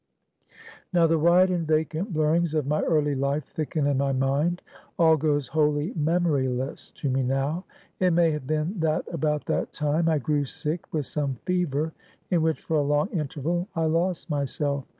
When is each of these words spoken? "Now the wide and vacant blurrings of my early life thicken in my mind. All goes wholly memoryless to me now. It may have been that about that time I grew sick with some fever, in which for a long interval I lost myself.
"Now 0.91 1.05
the 1.05 1.19
wide 1.19 1.51
and 1.51 1.67
vacant 1.67 2.11
blurrings 2.11 2.55
of 2.55 2.65
my 2.65 2.81
early 2.81 3.13
life 3.13 3.43
thicken 3.45 3.85
in 3.85 3.99
my 3.99 4.11
mind. 4.13 4.63
All 4.97 5.15
goes 5.15 5.49
wholly 5.49 5.93
memoryless 5.93 6.91
to 6.95 7.07
me 7.11 7.21
now. 7.21 7.65
It 7.99 8.09
may 8.09 8.31
have 8.31 8.47
been 8.47 8.79
that 8.79 9.05
about 9.13 9.45
that 9.45 9.73
time 9.73 10.09
I 10.09 10.17
grew 10.17 10.43
sick 10.43 10.91
with 10.91 11.05
some 11.05 11.35
fever, 11.45 11.93
in 12.31 12.41
which 12.41 12.61
for 12.61 12.77
a 12.77 12.81
long 12.81 13.09
interval 13.09 13.67
I 13.75 13.85
lost 13.85 14.27
myself. 14.27 14.85